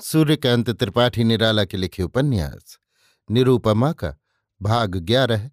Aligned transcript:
सूर्यकांत 0.00 0.70
त्रिपाठी 0.70 1.24
निराला 1.24 1.64
के 1.64 1.76
लिखे 1.76 2.02
उपन्यास। 2.02 2.78
निरूपमा 3.28 3.92
का 3.92 4.14
भाग 4.60 4.96
ग्यारह, 4.96 5.50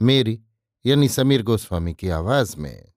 मेरी, 0.00 0.40
यानी 0.84 1.08
समीर 1.08 1.42
गोस्वामी 1.42 1.94
की 1.94 2.08
आवाज़ 2.08 2.56
में। 2.56 2.92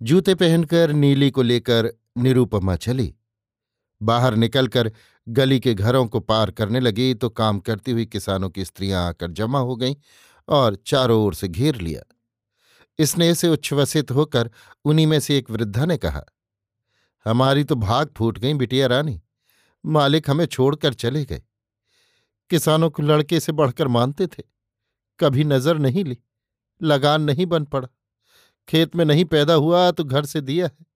जूते 0.00 0.34
पहनकर 0.34 0.92
नीली 0.92 1.30
को 1.30 1.42
लेकर 1.42 1.92
निरूपमा 2.18 2.76
चली। 2.76 3.14
बाहर 4.00 4.34
निकलकर 4.34 4.90
गली 5.28 5.60
के 5.60 5.74
घरों 5.74 6.06
को 6.06 6.20
पार 6.20 6.50
करने 6.50 6.80
लगी 6.80 7.14
तो 7.14 7.28
काम 7.30 7.58
करती 7.60 7.92
हुई 7.92 8.06
किसानों 8.06 8.50
की 8.50 8.64
स्त्रियाँ 8.64 9.06
आकर 9.08 9.30
जमा 9.30 9.58
हो 9.58 9.76
गईं 9.76 9.94
और 10.48 10.76
चारों 10.86 11.20
ओर 11.22 11.34
से 11.34 11.48
घेर 11.48 11.76
लिया। 11.76 12.02
स्नेह 12.98 13.34
से 13.34 13.48
उच्छ्वसित 13.48 14.10
होकर 14.10 14.50
उन्हीं 14.84 15.06
में 15.06 15.18
से 15.20 15.38
एक 15.38 15.50
वृद्धा 15.50 15.84
ने 15.84 15.96
कहा, 15.96 16.24
हमारी 17.26 17.64
तो 17.64 17.74
भाग 17.76 18.10
फूट 18.16 18.38
गई 18.38 18.54
बिटिया 18.54 18.86
रानी। 18.86 19.20
मालिक 19.84 20.30
हमें 20.30 20.44
छोड़कर 20.46 20.94
चले 20.94 21.24
गए। 21.24 21.42
किसानों 22.50 22.90
को 22.90 23.02
लड़के 23.02 23.40
से 23.40 23.52
बढ़कर 23.52 23.88
मानते 23.88 24.26
थे। 24.26 24.42
कभी 25.20 25.44
नज़र 25.44 25.78
नहीं 25.78 26.04
ली, 26.04 26.16
लगान 26.80 27.22
नहीं 27.22 27.46
बन 27.46 27.64
पड़ा। 27.64 27.88
खेत 28.68 28.96
में 28.96 29.04
नहीं 29.04 29.24
पैदा 29.24 29.54
हुआ 29.54 29.90
तो 29.90 30.04
घर 30.04 30.24
से 30.24 30.40
दिया 30.40 30.66
है। 30.66 30.86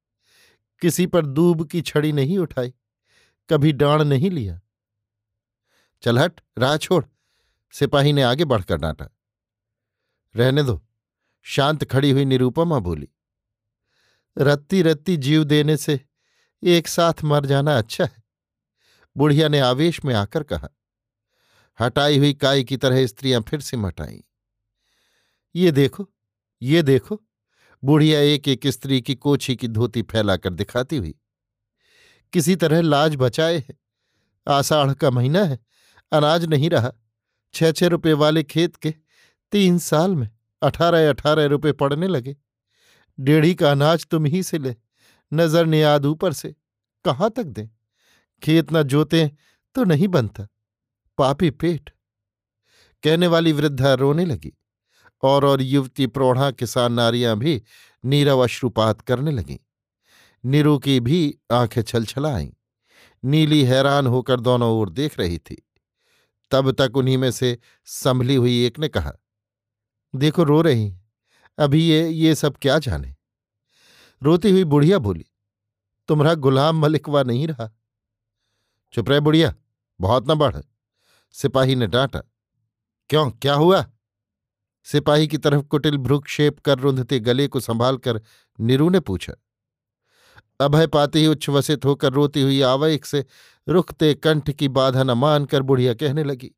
किसी 0.82 1.06
पर 1.06 1.26
दूब 1.26 1.66
की 1.68 1.82
छड़ी 1.82 2.12
नहीं 2.12 2.38
उठाई, 2.38 2.72
कभी 3.48 3.72
डांड 3.72 4.02
नहीं 4.02 4.30
लिया। 4.30 4.60
चल 6.02 6.18
हट, 6.18 6.40
राह 6.58 6.76
छोड़, 6.76 7.04
सिपाही 7.74 8.12
ने 8.12 8.22
आगे 8.22 8.44
बढ़कर 8.44 8.76
डांटा। 8.76 9.08
रहने 10.34 10.62
दो, 10.62 10.80
शांत 11.46 11.84
खड़ी 11.84 12.10
हुई 12.10 12.24
निरूपमा 12.24 12.78
बोली। 12.78 13.08
रत्ती 14.36 14.82
रत्ती 14.82 15.16
जीव 15.16 15.44
देने 15.44 15.76
से 15.76 16.00
एक 16.62 16.88
साथ 16.88 17.24
मर 17.24 17.46
जाना 17.46 17.76
अच्छा 17.78 18.04
है। 18.04 18.21
बुढ़िया 19.16 19.48
ने 19.48 19.58
आवेश 19.60 20.04
में 20.04 20.14
आकर 20.14 20.42
कहा, 20.42 20.68
हटाई 21.78 22.18
हुई 22.18 22.32
काय 22.34 22.62
की 22.64 22.76
तरह 22.76 23.06
स्त्रियाँ 23.06 23.40
फिर 23.40 23.60
से 23.60 23.76
मटाई। 23.76 24.22
ये 25.54 25.70
देखो 25.72 26.08
ये 26.62 26.82
देखो, 26.82 27.20
बुढ़िया 27.82 28.20
एक 28.20 28.48
एक 28.48 28.66
स्त्री 28.66 29.00
की 29.00 29.14
कोछी 29.14 29.56
की 29.56 29.68
धोती 29.68 30.02
फैलाकर 30.02 30.52
दिखाती 30.52 30.96
हुई। 30.96 31.14
किसी 32.32 32.56
तरह 32.56 32.80
लाज 32.80 33.16
बचाए 33.16 33.56
है। 33.58 33.76
आषाढ़ 34.46 34.92
का 34.94 35.10
महीना 35.10 35.44
है, 35.44 35.58
अनाज 36.12 36.44
नहीं 36.44 36.70
रहा। 36.70 36.92
छह 37.54 37.72
छह 37.72 37.86
रुपए 37.86 38.12
वाले 38.12 38.42
खेत 38.42 38.76
के 38.76 38.94
तीन 39.52 39.78
साल 39.78 40.14
में 40.16 40.28
अठारह 40.62 41.08
अठारह 41.10 41.46
रुपए 41.46 41.72
पड़ने 41.72 42.06
लगे। 42.08 42.36
डेढ़ी 43.18 43.54
का 43.54 43.70
अनाज 43.70 44.06
तुम 44.06 44.26
ही 44.26 44.42
से 44.42 44.58
ले, 44.58 44.74
नज़र 45.32 45.66
नियाद 45.66 46.06
ऊपर 46.06 46.32
से। 46.32 46.54
कहाँ 47.04 47.30
तक 47.30 47.44
दें? 47.44 47.68
खेत 48.42 48.72
न 48.72 48.82
जोते 48.82 49.30
तो 49.76 49.84
नहीं 49.84 50.08
बनता। 50.08 50.46
पापी 51.18 51.50
पेट। 51.50 51.90
कहने 53.02 53.26
वाली 53.26 53.52
वृद्धा 53.52 53.94
रोने 53.94 54.24
लगी 54.24 54.52
और 55.22 55.44
और 55.44 55.62
युवती 55.62 56.06
प्रौढ़ा 56.06 56.50
किसान 56.50 56.92
नारियाँ 56.92 57.36
भी 57.38 57.62
नीरव 58.04 58.38
अश्रुपात 58.38 59.00
करने 59.00 59.30
लगीं। 59.30 59.58
नीरू 60.44 60.78
की 60.78 61.00
भी 61.00 61.38
आँखें 61.52 61.82
छलछला 61.82 62.34
आईं 62.36 62.50
नीली 63.24 63.62
हैरान 63.64 64.06
होकर 64.06 64.40
दोनों 64.40 64.70
ओर 64.72 64.90
देख 64.90 65.18
रही 65.18 65.38
थी। 65.38 65.62
तब 66.50 66.70
तक 66.72 66.96
उन्हीं 66.96 67.18
में 67.18 67.30
से 67.30 67.58
संभली 67.84 68.34
हुई 68.34 68.64
एक 68.66 68.78
ने 68.78 68.88
कहा, 68.88 69.12
देखो 70.14 70.44
रो 70.44 70.60
रही, 70.62 70.98
अभी 71.58 71.82
ये 71.88 72.08
ये 72.08 72.34
सब 72.34 72.56
क्या 72.62 72.78
जाने? 72.78 73.14
रोती 74.22 74.50
हुई 74.50 74.64
बुढ़िया 74.64 74.98
बोली, 74.98 75.24
तुम्हारा 76.08 76.34
गुलाम 76.34 76.80
मलिकवा 76.80 77.22
नहीं 77.22 77.46
रहा। 77.46 77.70
चुप 78.92 79.08
रहे 79.08 79.20
बुढ़िया, 79.20 79.54
बहुत 80.00 80.30
न 80.30 80.34
बढ़। 80.34 80.56
सिपाही 81.32 81.74
ने 81.74 81.86
डांटा, 81.86 82.22
क्यों, 83.10 83.30
क्या 83.30 83.54
हुआ? 83.54 83.86
सिपाही 84.84 85.28
की 85.28 85.38
तरफ़ 85.38 85.62
कुटिल 85.62 85.96
भ्रुक्षेप 85.96 86.58
कर 86.58 86.78
रुंधते 86.78 87.20
गले 87.20 87.46
को 87.48 87.60
संभाल 87.60 87.96
कर 87.96 88.20
नीरू 88.60 88.88
ने 88.90 89.00
पूछा। 89.00 89.32
अभय 90.60 90.86
पाते 90.86 91.18
ही 91.18 91.26
उच्छ्वसित 91.26 91.84
होकर 91.84 92.12
रोती 92.12 92.42
हुई 92.42 92.60
आवयक 92.62 93.04
से 93.04 93.24
रुखते 93.68 94.14
कंठ 94.14 94.50
की 94.50 94.68
बाधा 94.68 95.02
न 95.02 95.10
मानकर 95.10 95.62
बुढ़िया 95.62 95.94
कहने 95.94 96.24
लगी 96.24 96.50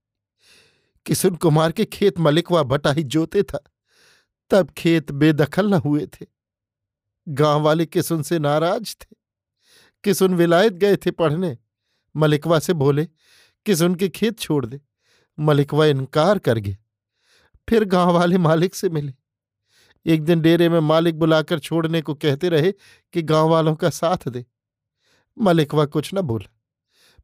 किसुन 1.07 1.35
कुमार 1.35 1.73
के 1.73 1.85
खेत 1.85 2.19
मलिकवा 2.19 2.63
बटाही 2.63 3.03
जोते 3.03 3.43
था, 3.43 3.59
तब 4.51 4.71
खेत 4.71 5.13
बेदखल 5.13 5.69
न 5.71 5.75
हुए 5.75 6.07
थे। 6.07 6.27
गाँव 7.29 7.63
वाले 7.63 7.87
किसुन 7.87 8.23
से 8.23 8.39
नाराज़ 8.39 8.95
थे 8.97 9.17
किसुन 10.05 10.35
विलायत 10.35 10.73
गए 10.73 10.97
थे 10.97 11.11
पढ़ने 11.11 11.57
मलिकवा 12.17 12.59
से 12.59 12.73
बोले 12.73 13.05
किसुन 13.67 13.95
के 13.95 14.09
खेत 14.09 14.39
छोड़ 14.39 14.65
दे? 14.67 14.81
मलिकवा 15.39 15.87
इनकार 15.87 16.39
कर 16.39 16.59
गया 16.59 16.77
फिर 17.69 17.85
गाँव 17.85 18.13
वाले 18.13 18.39
मालिक 18.39 18.75
से 18.75 18.89
मिले। 18.89 19.13
एक 20.07 20.25
दिन 20.25 20.41
डेरे 20.41 20.69
में 20.69 20.81
मालिक 20.81 21.19
बुलाकर 21.19 21.59
छोड़ने 21.59 22.03
को 22.03 22.15
कहते 22.15 22.49
रहे 22.49 22.73
कि 23.15 23.23
गाँव 23.23 23.49
वालों 23.49 23.75
का 23.75 23.91
साथ 23.91 24.29
दे। 24.29 24.45
मलिकवा 25.37 25.85
कुछ 25.87 26.11
न 26.15 26.21
बोला। 26.21 26.51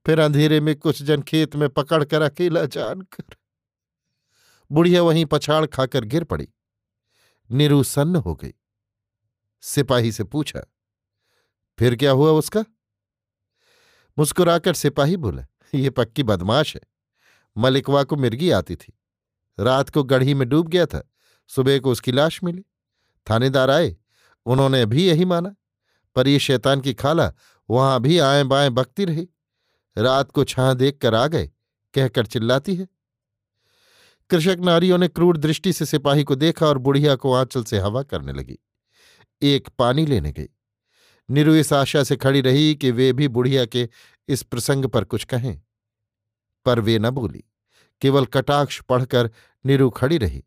फिर 0.06 0.18
अंधेरे 0.18 0.60
में 0.60 0.74
कुछ 0.76 1.02
जन 1.02 1.22
खेत 1.22 1.56
में 1.56 1.68
पकड़ 1.68 2.04
कर 2.04 2.22
अकेला 2.22 2.64
जानकर 2.64 3.36
बुढ़िया 4.70 5.02
वहीं 5.02 5.24
पछाड़ 5.26 5.64
खाकर 5.66 6.04
गिर 6.04 6.24
पड़ी। 6.24 6.48
निरुसन्न 7.50 8.16
हो 8.16 8.34
गई। 8.34 8.52
सिपाही 9.62 10.12
से 10.12 10.24
पूछा, 10.24 10.60
फिर 11.78 11.96
क्या 11.96 12.10
हुआ 12.10 12.30
उसका? 12.30 12.64
मुस्कुराकर 14.19 14.75
सिपाही 14.75 15.16
बोला, 15.16 15.47
ये 15.75 15.91
पक्की 15.91 16.22
बदमाश 16.22 16.75
है। 16.75 16.81
मलिकवा 17.56 18.04
को 18.04 18.16
मिर्गी 18.16 18.50
आती 18.50 18.76
थी। 18.76 18.98
रात 19.60 19.91
को 19.91 20.04
गढ़ी 20.04 20.34
में 20.34 20.48
डूब 20.48 20.69
गया 20.69 20.87
था। 20.87 21.10
सुबह 21.48 21.78
को 21.78 21.93
उसकी 21.93 22.12
लाश 22.12 22.44
मिली। 22.44 22.65
थानेदार 23.31 23.70
आए। 23.70 23.97
उन्होंने 24.47 24.87
भी 24.87 25.09
यही 25.09 25.25
माना। 25.25 25.56
पर 26.15 26.28
ये 26.28 26.38
शैतान 26.38 26.81
की 26.81 26.94
खाला 26.94 27.32
वहाँ 27.70 28.00
भी 28.00 28.19
आए 28.19 28.44
बाएँ 28.44 28.70
बकती 28.70 29.04
रही। 29.04 29.28
रात 29.99 30.31
को 30.31 30.44
छां 30.44 30.75
देख 30.75 30.99
कर 30.99 31.15
आ 31.15 31.26
गए। 31.26 31.50
कहकर 31.94 32.26
चिल्लाती 32.26 32.75
है। 32.75 32.88
कृषक 34.31 34.56
नारियों 34.61 34.99
ने 34.99 35.08
क्रूर 35.08 35.37
दृष्टि 35.37 35.73
से 35.73 35.87
सिपाही 35.87 36.25
को 36.25 36.34
देखा 36.34 36.67
और 36.67 36.79
बुढ़िया 36.79 37.14
को 37.14 37.32
आंचल 37.32 37.64
से 37.64 37.79
हवा 37.79 38.02
करने 38.02 38.32
लगी। 38.32 38.58
एक 39.43 39.69
पानी 39.69 40.06
लेने 40.06 40.32
गई। 40.32 40.49
निरु 41.31 41.55
इस 41.55 41.73
आशा 41.73 42.03
से 42.03 42.17
खड़ी 42.17 42.41
रही 42.41 42.75
कि 42.75 42.91
वे 42.91 43.12
भी 43.12 43.29
बुढ़िया 43.29 43.65
के 43.67 43.88
इस 44.29 44.43
प्रसंग 44.43 44.85
पर 44.87 45.05
कुछ 45.05 45.25
कहें। 45.25 45.62
पर 46.65 46.81
वे 46.81 46.99
न 46.99 47.11
बोली। 47.11 47.44
केवल 48.00 48.27
कटाक्ष 48.27 48.81
पढ़कर 48.81 49.31
निरु 49.67 49.91
खड़ी 49.91 50.19
रही। 50.19 50.44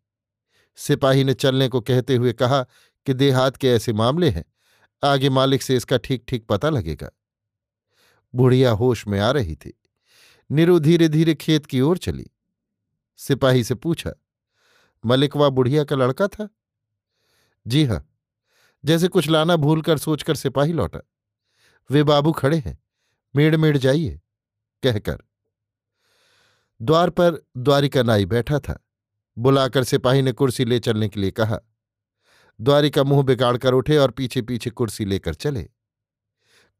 सिपाही 0.76 1.24
ने 1.24 1.34
चलने 1.34 1.68
को 1.68 1.82
कहते 1.82 2.16
हुए 2.16 2.34
कहा 2.34 2.64
कि 3.06 3.14
देहात 3.14 3.58
के 3.58 3.70
ऐसे 3.70 3.94
मामले 3.94 4.30
हैं। 4.30 4.46
आगे 5.04 5.30
मालिक 5.30 5.62
से 5.62 5.76
इसका 5.76 5.98
ठीक 5.98 6.24
ठीक 6.28 6.48
पता 6.48 6.70
लगेगा। 6.70 7.10
बुढ़िया 8.36 8.72
होश 8.72 9.08
में 9.08 9.20
आ 9.20 9.32
रही 9.32 9.56
थी। 9.56 9.80
निरु 10.52 10.80
धीरे 10.80 11.08
धीरे 11.08 11.36
खेत 11.36 11.66
की 11.66 11.82
ओर 11.82 11.98
चली। 11.98 12.28
सिपाही 13.18 13.64
से 13.64 13.76
पूछा, 13.76 14.12
मलिकवा 15.06 15.50
बुढ़िया 15.50 15.84
का 15.84 15.96
लड़का 15.96 16.28
था? 16.28 16.50
जी 17.68 17.86
हाँ। 17.86 18.13
जैसे 18.86 19.08
कुछ 19.08 19.30
लाना 19.30 19.56
भूलकर 19.56 19.98
सोचकर 19.98 20.36
सिपाही 20.36 20.74
लौटा। 20.74 21.00
वे 21.92 22.04
बाबू 22.04 22.32
खड़े 22.32 22.58
हैं। 22.58 22.84
मेड़ 23.36 23.56
मेड़ 23.58 23.78
जाइए, 23.78 24.22
कहकर। 24.84 25.18
द्वार 26.82 27.10
पर 27.10 27.46
द्वारिका 27.58 28.04
नाई 28.04 28.26
बैठा 28.26 28.60
था। 28.60 28.86
बुलाकर 29.38 29.84
सिपाही 29.84 30.22
ने 30.22 30.32
कुर्सी 30.32 30.66
ले 30.66 30.80
चलने 30.80 31.10
के 31.10 31.20
लिए 31.20 31.32
कहा। 31.32 31.60
द्वारिका 32.62 33.04
मुँह 33.04 33.24
बिगाड़कर 33.24 33.74
उठे 33.74 33.98
और 33.98 34.12
पीछे 34.12 34.42
पीछे 34.42 34.70
कुर्सी 34.70 35.06
लेकर 35.06 35.34
चले। 35.34 35.70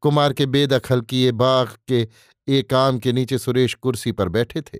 कुमार 0.00 0.32
के 0.32 0.46
बेदखल 0.46 1.00
किए 1.00 1.32
बाघ 1.32 1.76
के 1.88 2.08
एक 2.48 2.74
आम 2.74 2.98
के 2.98 3.12
नीचे 3.12 3.38
सुरेश 3.38 3.74
कुर्सी 3.74 4.12
पर 4.12 4.28
बैठे 4.28 4.62
थे। 4.62 4.78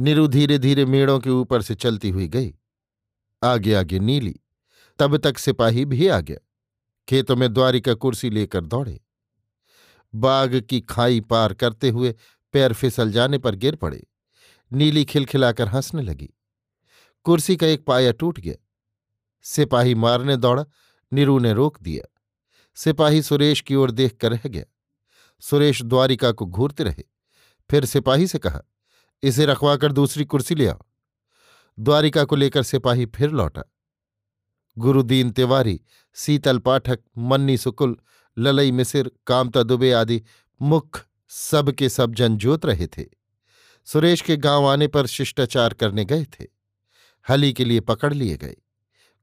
नीरू 0.00 0.26
धीरे 0.26 0.58
धीरे 0.58 0.84
मेड़ों 0.84 1.20
के 1.20 1.30
ऊपर 1.30 1.62
से 1.62 1.74
चलती 1.74 2.10
हुई 2.10 2.28
गई। 2.28 2.54
आगे 3.44 3.74
आगे 3.74 3.98
नीली। 3.98 4.40
तब 4.98 5.16
तक 5.16 5.38
सिपाही 5.38 5.84
भी 5.84 6.08
आ 6.08 6.20
गया। 6.20 6.38
खेतों 7.08 7.36
में 7.36 7.52
द्वारिका 7.52 7.94
कुर्सी 7.94 8.30
लेकर 8.30 8.60
दौड़े। 8.60 9.00
बाघ 10.14 10.60
की 10.60 10.80
खाई 10.80 11.20
पार 11.20 11.54
करते 11.54 11.90
हुए 11.90 12.14
पैर 12.52 12.72
फिसल 12.72 13.12
जाने 13.12 13.38
पर 13.38 13.54
गिर 13.54 13.76
पड़े। 13.76 14.06
नीली 14.72 15.04
खिलखिलाकर 15.04 15.68
हंसने 15.68 16.02
लगी। 16.02 16.30
कुर्सी 17.22 17.56
का 17.56 17.66
एक 17.66 17.86
पाया 17.86 18.12
टूट 18.12 18.40
गया। 18.40 18.54
सिपाही 19.42 19.94
मारने 19.94 20.36
दौड़ा, 20.36 20.64
नीरू 21.12 21.38
ने 21.38 21.52
रोक 21.52 21.80
दिया। 21.82 22.20
सिपाही 22.74 23.22
सुरेश 23.22 23.60
की 23.60 23.74
ओर 23.74 23.90
देख 23.90 24.16
कर 24.16 24.32
रह 24.32 24.48
गया। 24.48 24.64
सुरेश 25.40 25.82
द्वारिका 25.82 26.32
को 26.32 26.46
घूरते 26.46 26.84
रहे। 26.84 27.04
फिर 27.70 27.84
सिपाही 27.84 28.26
से 28.26 28.38
कहा, 28.38 28.62
इसे 29.22 29.46
रखवाकर 29.46 29.92
दूसरी 29.92 30.24
कुर्सी 30.24 30.54
ले 30.54 30.66
आओ। 30.66 30.82
द्वारिका 31.78 32.24
को 32.24 32.36
लेकर 32.36 32.62
सिपाही 32.62 33.06
फिर 33.06 33.30
लौटा। 33.30 33.62
गुरुदीन 34.78 35.30
तिवारी, 35.30 35.80
सीतल 36.14 36.58
पाठक, 36.58 36.98
मन्नी 37.18 37.56
सुकुल, 37.56 37.96
ललई 38.38 38.72
मिसिर, 38.72 39.10
कामता 39.26 39.62
दुबे 39.62 39.92
आदि 39.92 40.22
मुख 40.62 41.06
सब 41.28 41.70
के 41.72 41.88
सब 41.88 42.14
जन 42.14 42.36
जोत 42.36 42.66
रहे 42.66 42.86
थे। 42.86 43.04
सुरेश 43.84 44.20
के 44.20 44.36
गाँव 44.36 44.66
आने 44.66 44.88
पर 44.88 45.06
शिष्टाचार 45.06 45.74
करने 45.74 46.04
गए 46.04 46.24
थे। 46.24 46.46
हली 47.28 47.52
के 47.52 47.64
लिए 47.64 47.80
पकड़ 47.80 48.14
लिए 48.14 48.36
गए। 48.36 48.56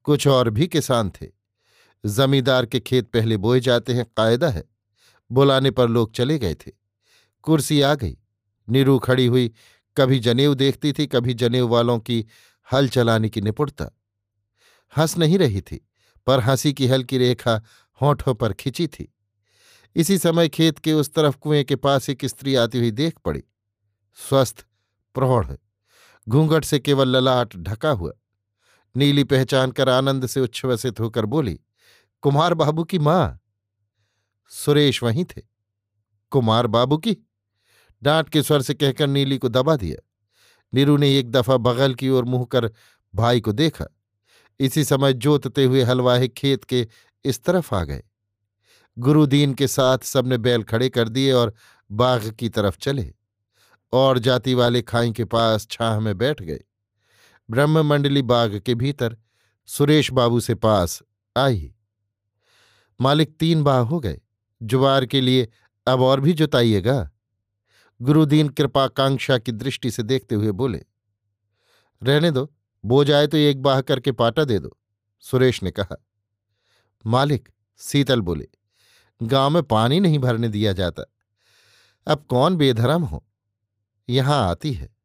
कुछ 0.03 0.27
और 0.27 0.49
भी 0.49 0.67
किसान 0.67 1.09
थे। 1.09 1.27
जमींदार 2.05 2.65
के 2.65 2.79
खेत 2.79 3.07
पहले 3.07 3.37
बोए 3.37 3.59
जाते 3.59 3.93
हैं, 3.93 4.05
कायदा 4.17 4.49
है। 4.49 4.63
बुलाने 5.31 5.71
पर 5.71 5.89
लोग 5.89 6.13
चले 6.13 6.39
गए 6.39 6.55
थे। 6.55 6.71
कुर्सी 7.41 7.81
आ 7.81 7.95
गई। 7.95 8.17
नीरू 8.69 8.99
खड़ी 8.99 9.25
हुई, 9.25 9.53
कभी 9.97 10.19
जनेऊ 10.19 10.53
देखती 10.53 10.93
थी, 10.93 11.07
कभी 11.07 11.33
जनेऊ 11.33 11.67
वालों 11.67 11.99
की 11.99 12.25
हल 12.73 12.87
चलाने 12.87 13.29
की 13.29 13.41
निपुणता। 13.41 13.99
हंस 14.97 15.17
नहीं 15.17 15.37
रही 15.37 15.61
थी, 15.61 15.87
पर 16.27 16.39
हँसी 16.39 16.73
की 16.73 16.87
हल्की 16.87 17.17
रेखा 17.17 17.61
होठों 18.01 18.35
पर 18.35 18.53
खिंची 18.53 18.87
थी। 18.87 19.13
इसी 19.95 20.17
समय 20.17 20.49
खेत 20.49 20.79
के 20.79 20.93
उस 20.93 21.13
तरफ़ 21.13 21.37
कुएँ 21.37 21.63
के 21.63 21.75
पास 21.75 22.09
एक 22.09 22.25
स्त्री 22.25 22.55
आती 22.55 22.77
हुई 22.77 22.91
देख 22.91 23.17
पड़ी। 23.25 23.43
स्वस्थ, 24.15 24.65
प्रौढ़, 25.13 25.51
घूंघट 26.29 26.65
से 26.65 26.79
केवल 26.79 27.07
ललाट 27.07 27.55
ढका 27.55 27.89
हुआ। 27.89 28.11
नीली 28.95 29.23
पहचान 29.23 29.71
कर 29.71 29.89
आनंद 29.89 30.25
से 30.25 30.39
उच्छ्वसित 30.39 30.99
होकर 30.99 31.25
बोली, 31.25 31.59
कुमार 32.21 32.53
बाबू 32.53 32.83
की 32.83 32.99
माँ? 32.99 33.39
सुरेश 34.49 35.03
वहीं 35.03 35.25
थे। 35.25 35.41
कुमार 36.29 36.67
बाबू 36.67 36.97
की? 36.97 37.17
डांट 38.03 38.29
के 38.29 38.43
स्वर 38.43 38.61
से 38.61 38.73
कहकर 38.73 39.07
नीली 39.07 39.37
को 39.37 39.49
दबा 39.49 39.75
दिया। 39.75 40.09
नीरू 40.73 40.97
ने 40.97 41.19
एक 41.19 41.31
दफ़ा 41.31 41.57
बगल 41.57 41.95
की 41.95 42.09
ओर 42.09 42.25
मुँह 42.25 42.45
कर 42.45 42.71
भाई 43.15 43.41
को 43.41 43.51
देखा। 43.51 43.85
इसी 44.59 44.83
समय 44.83 45.13
जोतते 45.13 45.63
हुए 45.63 45.83
हलवाहे 45.83 46.27
खेत 46.27 46.63
के 46.63 46.87
इस 47.25 47.43
तरफ़ 47.43 47.75
आ 47.75 47.83
गए। 47.83 48.03
गुरुदीन 48.97 49.53
के 49.53 49.67
साथ 49.67 49.97
सबने 49.97 50.37
बैल 50.37 50.63
खड़े 50.63 50.89
कर 50.89 51.09
दिए 51.09 51.31
और 51.31 51.53
बाघ 51.91 52.31
की 52.31 52.49
तरफ़ 52.49 52.77
चले 52.77 53.13
और 53.93 54.19
जाति 54.19 54.53
वाले 54.53 54.81
खाई 54.81 55.11
के 55.11 55.25
पास 55.25 55.67
छाह 55.67 55.99
में 55.99 56.17
बैठ 56.17 56.41
गए। 56.41 56.59
ब्रह्म 57.49 57.81
मंडली 57.81 58.21
बाग 58.21 58.59
के 58.59 58.75
भीतर 58.75 59.17
सुरेश 59.65 60.11
बाबू 60.11 60.39
से 60.39 60.55
पास 60.55 61.01
आई 61.35 61.73
मालिक 62.99 63.35
तीन 63.39 63.63
बाह 63.63 63.79
हो 63.79 63.99
गए। 63.99 64.19
जुवार 64.61 65.05
के 65.05 65.21
लिए 65.21 65.47
अब 65.87 66.01
और 66.01 66.19
भी 66.19 66.33
जुताइएगा। 66.33 67.09
गुरुदीन 68.01 68.49
कृपाकांक्षा 68.49 69.37
की 69.37 69.51
दृष्टि 69.51 69.91
से 69.91 70.03
देखते 70.03 70.35
हुए 70.35 70.51
बोले, 70.51 70.83
रहने 72.01 72.31
दो। 72.31 72.53
बोझ 72.85 73.11
आए 73.11 73.27
तो 73.27 73.37
एक 73.37 73.61
बाह 73.61 73.81
करके 73.81 74.11
पाटा 74.11 74.43
दे 74.43 74.59
दो, 74.59 74.77
सुरेश 75.19 75.63
ने 75.63 75.71
कहा। 75.71 76.05
मालिक 77.05 77.49
सीतल 77.77 78.21
बोले, 78.21 78.47
गाँव 79.23 79.49
में 79.49 79.63
पानी 79.63 79.99
नहीं 79.99 80.19
भरने 80.19 80.49
दिया 80.49 80.73
जाता। 80.73 81.03
अब 82.07 82.25
कौन 82.29 82.55
बेधर्म 82.55 83.03
हो? 83.03 83.25
यहाँ 84.09 84.49
आती 84.49 84.73
है। 84.73 84.95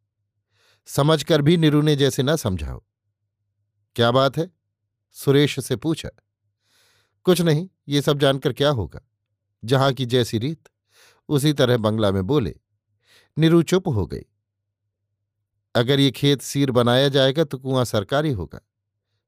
समझकर 0.87 1.43
भी 1.43 1.57
निरू 1.57 1.83
ने 1.83 1.97
जैसे 1.97 2.23
न 2.23 2.37
समझाओ। 2.37 2.85
क्या 3.97 4.11
बात 4.11 4.37
है? 4.37 4.51
सुरेश 5.13 5.61
से 5.61 5.77
पूछा। 5.77 6.09
कुछ 7.25 7.41
नहीं, 7.41 7.69
ये 7.89 8.03
सब 8.03 8.19
जानकर 8.19 8.53
क्या 8.53 8.71
होगा? 8.71 9.01
जहाँ 9.65 9.93
की 9.93 10.07
जैसी 10.07 10.39
रीत, 10.39 10.69
उसी 11.29 11.53
तरह 11.53 11.77
बंगला 11.77 12.11
में 12.11 12.27
बोले, 12.27 12.61
निरू 13.39 13.63
चुप 13.63 13.89
हो 13.89 14.07
गई। 14.07 14.25
अगर 15.75 16.01
ये 16.01 16.11
खेत 16.11 16.43
सीर 16.43 16.71
बनाया 16.71 17.09
जाएगा 17.09 17.45
तो 17.45 17.59
कुआँ 17.59 17.85
सरकारी 17.85 18.33
होगा। 18.33 18.61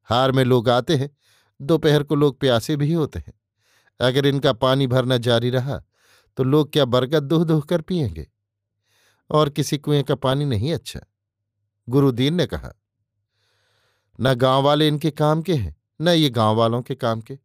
हार 0.08 0.32
में 0.32 0.44
लोग 0.44 0.68
आते 0.68 0.96
हैं, 0.96 1.10
दोपहर 1.60 2.02
को 2.02 2.14
लोग 2.14 2.38
प्यासे 2.40 2.76
भी 2.76 2.92
होते 2.92 3.18
हैं। 3.18 3.32
अगर 4.00 4.26
इनका 4.26 4.52
पानी 4.52 4.86
भरना 4.86 5.16
जारी 5.18 5.50
रहा 5.50 5.82
तो 6.38 6.44
लोग 6.44 6.72
क्या 6.72 6.84
बरगद 6.84 7.22
दुह 7.22 7.44
दुह 7.44 7.60
कर 7.60 7.80
पियेंगे? 7.80 8.26
और 9.30 9.50
किसी 9.50 9.78
कुएँ 9.78 10.02
का 10.02 10.14
पानी 10.14 10.44
नहीं 10.44 10.72
अच्छा? 10.74 11.00
गुरुदीन 11.88 12.34
ने 12.34 12.46
कहा, 12.46 12.72
न 14.20 14.34
गाँव 14.34 14.62
वाले 14.62 14.88
इनके 14.88 15.10
काम 15.10 15.42
के 15.42 15.54
हैं, 15.54 15.76
न 16.00 16.08
ये 16.08 16.30
गाँव 16.30 16.56
वालों 16.56 16.82
के 16.82 16.94
काम 16.94 17.20
के। 17.20 17.38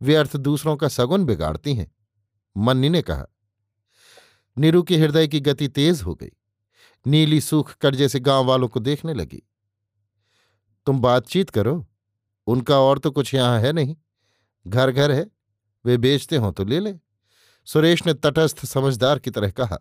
व्यर्थ 0.00 0.36
दूसरों 0.36 0.76
का 0.76 0.88
सगुन 0.88 1.24
बिगाड़ती 1.24 1.74
हैं। 1.74 1.90
मन्नी 2.56 2.88
ने 2.88 3.02
कहा, 3.02 3.26
नीरू 4.56 4.82
के 4.82 4.96
हृदय 4.96 5.28
की 5.28 5.40
गति 5.40 5.68
तेज 5.68 6.02
हो 6.02 6.14
गई। 6.14 6.30
नीली 7.06 7.40
सूख 7.40 7.74
कर 7.74 7.94
जैसे 7.94 8.20
गाँव 8.20 8.44
वालों 8.44 8.68
को 8.68 8.80
देखने 8.80 9.14
लगी। 9.14 9.42
तुम 10.86 11.00
बातचीत 11.00 11.50
करो। 11.50 11.86
उनका 12.46 12.78
और 12.78 12.98
तो 12.98 13.10
कुछ 13.10 13.34
यहाँ 13.34 13.60
है 13.60 13.72
नहीं। 13.72 13.96
घर 14.66 14.90
घर 14.90 15.10
है। 15.10 15.30
वे 15.84 15.96
बेचते 15.96 16.36
हों 16.36 16.52
तो 16.52 16.64
ले 16.64 16.80
ले। 16.80 16.94
सुरेश 17.64 18.06
ने 18.06 18.14
तटस्थ 18.14 18.66
समझदार 18.66 19.18
की 19.18 19.30
तरह 19.30 19.50
कहा। 19.50 19.78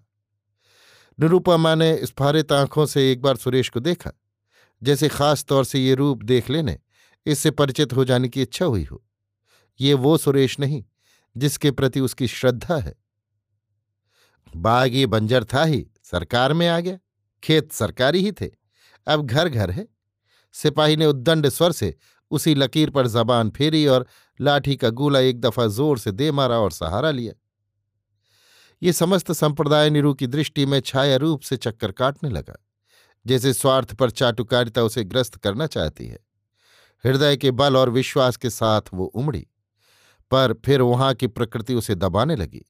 निरूपमा 1.20 1.76
ने 1.76 2.06
स्फारित 2.06 2.52
आँखों 2.52 2.86
से 2.86 3.12
एक 3.12 3.22
बार 3.22 3.36
सुरेश 3.36 3.70
को 3.70 3.80
देखा। 3.80 4.12
जैसे 4.84 5.10
खास 5.10 5.46
तौर 5.46 5.66
से 5.66 5.80
ये 5.80 5.96
रूप 5.96 6.24
देख 6.24 6.50
लेने, 6.50 6.80
इससे 7.26 7.52
परिचित 7.52 7.94
हो 7.94 8.06
जाने 8.06 8.30
की 8.30 8.42
इच्छा 8.42 8.66
हुई 8.66 8.84
हो। 8.84 9.06
ये 9.82 9.94
वो 9.94 10.18
सुरेश 10.18 10.60
नहीं, 10.60 10.84
जिसके 11.38 11.72
प्रति 11.72 12.00
उसकी 12.00 12.28
श्रद्धा 12.28 12.78
है। 12.78 12.96
बाग 14.56 14.96
ये 14.96 15.06
बंजर 15.06 15.44
था 15.44 15.64
ही, 15.64 15.88
सरकार 16.04 16.54
में 16.54 16.68
आ 16.68 16.80
गया। 16.80 16.98
खेत 17.44 17.72
सरकारी 17.72 18.22
ही 18.22 18.32
थे। 18.32 18.50
अब 19.08 19.26
घर 19.26 19.50
घर 19.50 19.72
है। 19.72 19.88
सिपाही 20.56 20.96
ने 20.96 21.06
उद्दंड 21.06 21.48
स्वर 21.50 21.72
से 21.72 21.94
उसी 22.32 22.54
लकीर 22.56 22.90
पर 22.90 23.08
जबान 23.10 23.50
फेरी 23.50 23.86
और 23.88 24.06
लाठी 24.40 24.76
का 24.76 24.90
गोला 24.92 25.20
एक 25.22 25.40
दफ़ा 25.42 25.66
ज़ोर 25.70 26.00
से 26.00 26.12
दे 26.12 26.32
मारा 26.32 26.58
और 26.58 26.72
सहारा 26.72 27.12
लिया। 27.12 27.34
ये 28.82 28.94
समस्त 28.94 29.32
संप्रदाय 29.32 29.90
निरू 29.90 30.14
की 30.14 30.28
दृष्टि 30.28 30.66
में 30.66 30.80
छाया 30.82 31.16
रूप 31.18 31.42
से 31.42 31.58
चक्कर 31.58 31.92
काटने 31.94 32.30
लगा, 32.30 32.56
जैसे 33.26 33.54
स्वार्थ 33.54 33.94
पर 33.94 34.10
चाटुकारिता 34.12 34.84
उसे 34.84 35.04
ग्रस्त 35.04 35.36
करना 35.38 35.68
चाहती 35.68 36.08
है। 36.08 36.20
हृदय 37.04 37.38
के 37.38 37.52
बल 37.52 37.78
और 37.78 37.90
विश्वास 37.90 38.38
के 38.38 38.50
साथ 38.50 38.94
वो 38.94 39.06
उमड़ी, 39.06 39.46
पर 40.32 40.54
फिर 40.66 40.82
वहाँ 40.82 41.14
की 41.14 41.28
प्रकृति 41.30 41.74
उसे 41.76 41.96
दबाने 41.96 42.36
लगी। 42.36 42.66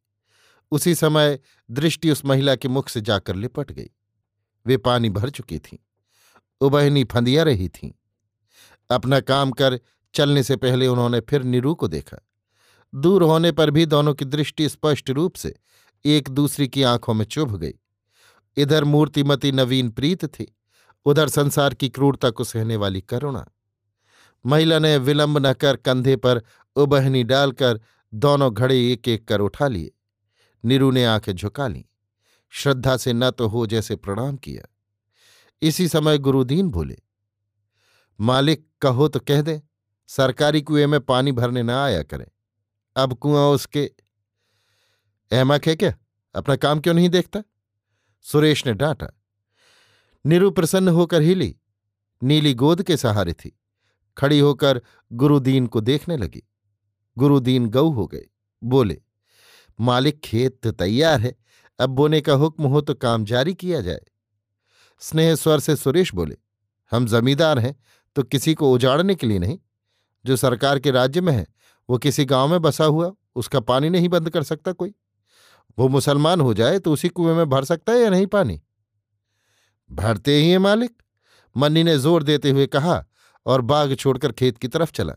उसी 0.71 0.95
समय 0.95 1.39
दृष्टि 1.69 2.11
उस 2.11 2.25
महिला 2.25 2.55
के 2.55 2.67
मुख 2.67 2.89
से 2.89 3.01
जाकर 3.01 3.35
लिपट 3.35 3.71
गई। 3.71 3.89
वे 4.67 4.77
पानी 4.77 5.09
भर 5.09 5.29
चुकी 5.29 5.59
थीं। 5.59 5.77
उबहनी 6.61 7.03
फंदिया 7.03 7.43
रही 7.43 7.69
थीं। 7.69 7.91
अपना 8.89 9.19
काम 9.19 9.51
कर 9.51 9.79
चलने 10.13 10.43
से 10.43 10.55
पहले 10.55 10.87
उन्होंने 10.87 11.19
फिर 11.19 11.43
निरू 11.43 11.75
को 11.75 11.87
देखा। 11.87 12.27
दूर 12.95 13.23
होने 13.23 13.51
पर 13.51 13.71
भी 13.71 13.85
दोनों 13.85 14.13
की 14.13 14.25
दृष्टि 14.25 14.69
स्पष्ट 14.69 15.09
रूप 15.09 15.35
से 15.35 15.55
एक 16.05 16.29
दूसरी 16.29 16.67
की 16.67 16.83
आँखों 16.83 17.13
में 17.13 17.25
चुभ 17.25 17.55
गई। 17.55 17.73
इधर 18.57 18.83
मूर्तिमती 18.83 19.51
नवीन 19.51 19.89
प्रीत 19.89 20.25
थी, 20.25 20.55
उधर 21.05 21.27
संसार 21.27 21.73
की 21.73 21.89
क्रूरता 21.89 22.29
को 22.29 22.43
सहने 22.43 22.75
वाली 22.75 23.01
करुणा। 23.01 23.47
महिला 24.45 24.79
ने 24.79 24.97
विलंब 24.97 25.37
न 25.37 25.53
कर 25.53 25.75
कंधे 25.75 26.15
पर 26.15 26.41
उबहनी 26.75 27.23
डालकर 27.23 27.81
दोनों 28.13 28.53
घड़े 28.53 28.91
एक 28.91 29.07
एक 29.07 29.27
कर 29.27 29.39
उठा 29.39 29.67
लिए। 29.67 29.91
नीरू 30.65 30.91
ने 30.91 31.05
आँखें 31.05 31.33
झुका 31.33 31.67
लीं। 31.67 31.83
श्रद्धा 32.55 32.97
से 32.97 33.13
न 33.13 33.31
तो 33.31 33.47
हो 33.47 33.65
जैसे 33.65 33.95
प्रणाम 33.95 34.37
किया। 34.37 34.75
इसी 35.61 35.87
समय 35.87 36.17
गुरुदीन 36.17 36.69
बोले, 36.69 36.97
मालिक, 38.19 38.67
कहो 38.81 39.07
तो 39.07 39.19
कह 39.19 39.41
दे, 39.41 39.61
सरकारी 40.07 40.61
कुएँ 40.61 40.85
में 40.85 41.01
पानी 41.01 41.31
भरने 41.31 41.63
ना 41.63 41.83
आया 41.85 42.03
करें। 42.03 42.25
अब 42.95 43.13
कुआँ 43.13 43.49
उसके 43.49 43.91
अहमक 45.31 45.67
है 45.67 45.75
क्या? 45.75 45.93
अपना 46.35 46.55
काम 46.55 46.79
क्यों 46.79 46.93
नहीं 46.93 47.09
देखता? 47.09 47.43
सुरेश 48.21 48.65
ने 48.65 48.73
डांटा। 48.73 49.07
निरु 50.25 50.51
प्रसन्न 50.51 50.87
होकर 50.87 51.21
हिली 51.21 51.55
नीली 52.23 52.53
गोद 52.53 52.83
के 52.83 52.97
सहारे 52.97 53.33
थी। 53.33 53.59
खड़ी 54.17 54.39
होकर 54.39 54.81
गुरुदीन 55.13 55.67
को 55.67 55.81
देखने 55.81 56.17
लगी। 56.17 56.43
गुरुदीन 57.17 57.69
गऊ 57.69 57.91
हो 57.91 58.07
गए। 58.07 58.27
बोले, 58.63 59.01
मालिक, 59.79 60.19
खेत 60.19 60.59
तो 60.63 60.71
तैयार 60.71 61.21
है। 61.21 61.42
अब 61.79 61.89
बोने 61.89 62.21
का 62.21 62.33
हुक्म 62.33 62.65
हो 62.65 62.81
तो 62.81 62.93
काम 62.93 63.25
जारी 63.25 63.53
किया 63.53 63.81
जाए। 63.81 64.01
स्नेह 65.01 65.35
स्वर 65.35 65.59
से 65.59 65.75
सुरेश 65.75 66.13
बोले, 66.13 66.37
हम 66.91 67.05
जमींदार 67.07 67.59
हैं 67.59 67.75
तो 68.15 68.23
किसी 68.23 68.53
को 68.53 68.71
उजाड़ने 68.73 69.15
के 69.15 69.27
लिए 69.27 69.39
नहीं। 69.39 69.57
जो 70.25 70.35
सरकार 70.35 70.79
के 70.79 70.91
राज्य 70.91 71.21
में 71.21 71.33
है, 71.33 71.45
वो 71.89 71.97
किसी 71.97 72.25
गाँव 72.25 72.49
में 72.49 72.61
बसा 72.61 72.85
हुआ, 72.85 73.11
उसका 73.35 73.59
पानी 73.59 73.89
नहीं 73.89 74.09
बंद 74.09 74.29
कर 74.29 74.43
सकता 74.43 74.71
कोई। 74.71 74.93
वो 75.77 75.87
मुसलमान 75.87 76.41
हो 76.41 76.53
जाए 76.53 76.79
तो 76.79 76.93
उसी 76.93 77.09
कुएँ 77.09 77.33
में 77.35 77.49
भर 77.49 77.65
सकता 77.65 77.93
है 77.93 77.99
या 77.99 78.09
नहीं 78.09 78.27
पानी? 78.27 78.61
भरते 79.89 80.35
ही 80.35 80.49
है 80.49 80.57
मालिक। 80.57 81.01
मन्नी 81.55 81.83
ने 81.83 81.97
ज़ोर 81.97 82.23
देते 82.23 82.49
हुए 82.49 82.67
कहा 82.67 83.03
और 83.45 83.61
बाग 83.61 83.95
छोड़कर 83.95 84.31
खेत 84.31 84.57
की 84.57 84.67
तरफ़ 84.67 84.91
चला। 84.91 85.13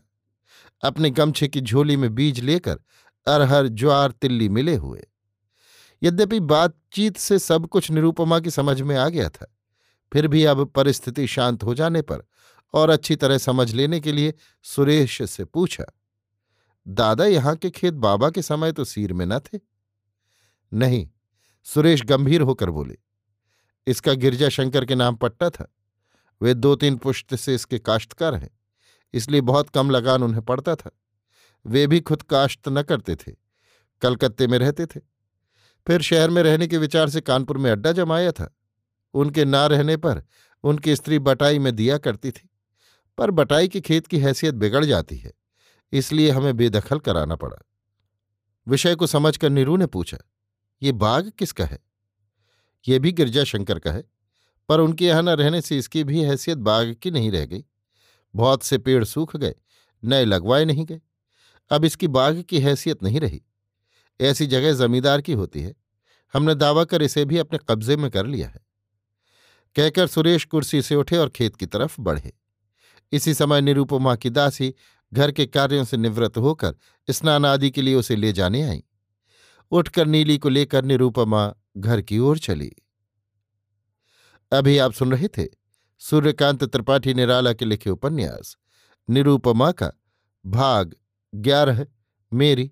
अपने 0.83 1.09
गमछे 1.09 1.47
की 1.47 1.61
झोली 1.61 1.97
में 1.97 2.13
बीज 2.15 2.39
लेकर 2.39 2.79
अरहर, 3.27 3.67
ज्वार, 3.67 4.11
तिल्ली 4.11 4.49
मिले 4.49 4.75
हुए। 4.75 5.03
यद्यपि 6.01 6.39
बातचीत 6.41 7.17
से 7.17 7.39
सब 7.39 7.67
कुछ 7.67 7.89
निरूपमा 7.91 8.39
की 8.39 8.51
समझ 8.51 8.81
में 8.81 8.95
आ 8.97 9.07
गया 9.09 9.29
था। 9.29 9.53
फिर 10.11 10.27
भी 10.27 10.43
अब 10.45 10.65
परिस्थिति 10.67 11.27
शांत 11.27 11.63
हो 11.63 11.73
जाने 11.75 12.01
पर 12.01 12.23
और 12.73 12.89
अच्छी 12.89 13.15
तरह 13.15 13.37
समझ 13.37 13.73
लेने 13.73 13.99
के 13.99 14.11
लिए 14.11 14.33
सुरेश 14.65 15.21
से 15.23 15.45
पूछा, 15.45 15.85
दादा 16.85 17.25
यहाँ 17.25 17.55
के 17.55 17.69
खेत 17.69 17.93
बाबा 17.95 18.29
के 18.29 18.41
समय 18.41 18.71
तो 18.71 18.83
सीर 18.85 19.13
में 19.13 19.25
न 19.25 19.39
थे? 19.41 19.59
नहीं, 20.71 21.07
सुरेश 21.65 22.03
गंभीर 22.03 22.41
होकर 22.41 22.69
बोले, 22.69 22.97
इसका 23.87 24.13
गिरजा 24.15 24.49
शंकर 24.49 24.85
के 24.85 24.95
नाम 24.95 25.15
पट्टा 25.15 25.49
था। 25.49 25.71
वे 26.41 26.53
दो 26.53 26.75
तीन 26.75 26.97
पुश्त 26.97 27.35
से 27.35 27.55
इसके 27.55 27.79
काश्तकार 27.79 28.35
हैं, 28.35 28.49
इसलिए 29.13 29.41
बहुत 29.43 29.69
कम 29.69 29.89
लगान 29.89 30.23
उन्हें 30.23 30.41
पड़ता 30.43 30.75
था। 30.75 30.91
वे 31.65 31.85
भी 31.87 31.99
खुद 32.01 32.21
काश्त 32.23 32.67
न 32.67 32.81
करते 32.83 33.15
थे, 33.17 33.31
कलकत्ते 34.01 34.47
में 34.47 34.57
रहते 34.59 34.85
थे। 34.85 34.99
फिर 35.87 36.01
शहर 36.01 36.29
में 36.29 36.41
रहने 36.43 36.67
के 36.67 36.77
विचार 36.77 37.09
से 37.09 37.21
कानपुर 37.21 37.57
में 37.57 37.69
अड्डा 37.71 37.91
जमाया 37.91 38.31
था। 38.31 38.53
उनके 39.13 39.45
ना 39.45 39.65
रहने 39.67 39.97
पर 39.97 40.21
उनकी 40.63 40.95
स्त्री 40.95 41.19
बटाई 41.19 41.59
में 41.59 41.75
दिया 41.75 41.97
करती 41.97 42.31
थी, 42.31 42.49
पर 43.17 43.31
बटाई 43.31 43.67
के 43.67 43.81
खेत 43.81 44.07
की 44.07 44.19
हैसियत 44.19 44.55
बिगड़ 44.55 44.83
जाती 44.85 45.17
है, 45.17 45.33
इसलिए 45.93 46.29
हमें 46.29 46.55
बेदखल 46.57 46.99
कराना 46.99 47.35
पड़ा। 47.35 47.57
विषय 48.67 48.95
को 48.95 49.07
समझकर 49.07 49.49
नीरू 49.49 49.77
ने 49.77 49.85
पूछा, 49.85 50.17
ये 50.81 50.91
बाग 50.91 51.31
किसका 51.39 51.65
है? 51.65 51.79
ये 52.85 52.99
भी 52.99 53.11
गिरजा 53.11 53.43
शंकर 53.43 53.79
का 53.79 53.91
है, 53.91 54.03
पर 54.69 54.79
उनके 54.79 55.05
यहाँ 55.05 55.23
न 55.23 55.29
रहने 55.29 55.61
से 55.61 55.77
इसकी 55.77 56.03
भी 56.03 56.23
हैसियत 56.23 56.57
बाग 56.59 56.95
की 57.01 57.11
नहीं 57.11 57.31
रह 57.31 57.45
गई। 57.45 57.63
बहुत 58.33 58.63
से 58.63 58.77
पेड़ 58.77 59.03
सूख 59.03 59.35
गए, 59.37 59.55
नए 60.03 60.25
लगवाए 60.25 60.65
नहीं 60.65 60.85
गए। 60.85 61.01
अब 61.71 61.85
इसकी 61.85 62.07
बाग 62.09 62.41
की 62.41 62.59
हैसियत 62.59 63.03
नहीं 63.03 63.19
रही। 63.19 63.41
ऐसी 64.21 64.47
जगह 64.47 64.73
जमींदार 64.73 65.21
की 65.21 65.33
होती 65.33 65.61
है। 65.61 65.75
हमने 66.33 66.55
दावा 66.55 66.83
कर 66.83 67.01
इसे 67.01 67.25
भी 67.25 67.37
अपने 67.37 67.59
कब्जे 67.69 67.97
में 67.97 68.11
कर 68.11 68.25
लिया 68.25 68.47
है। 68.47 68.59
कहकर 69.75 70.07
सुरेश 70.07 70.45
कुर्सी 70.45 70.81
से 70.81 70.95
उठे 70.95 71.17
और 71.17 71.29
खेत 71.29 71.55
की 71.55 71.65
तरफ़ 71.65 72.01
बढ़े। 72.01 72.33
इसी 73.11 73.33
समय 73.33 73.61
निरूपमा 73.61 74.15
की 74.15 74.29
दासी 74.29 74.73
घर 75.13 75.31
के 75.31 75.45
कार्यों 75.45 75.85
से 75.85 75.97
निवृत्त 75.97 76.37
होकर 76.37 76.75
स्नान 77.09 77.45
आदि 77.45 77.71
के 77.71 77.81
लिए 77.81 77.95
उसे 77.95 78.15
ले 78.15 78.33
जाने 78.33 78.61
आई। 78.61 78.83
उठकर 79.71 80.05
नीली 80.05 80.37
को 80.37 80.49
लेकर 80.49 80.85
निरूपमा 80.85 81.53
घर 81.77 82.01
की 82.01 82.19
ओर 82.19 82.39
चली। 82.39 82.71
अभी 84.51 84.77
आप 84.77 84.93
सुन 84.93 85.11
रहे 85.11 85.27
थे 85.27 85.47
सूर्यकांत 85.99 86.63
त्रिपाठी 86.63 87.13
निराला 87.13 87.53
के 87.53 87.65
लिखे 87.65 87.89
उपन्यास। 87.89 88.57
निरूपमा 89.09 89.71
का 89.71 89.91
भाग 90.45 90.95
ग्यारह, 91.35 91.87
मेरी 92.33 92.71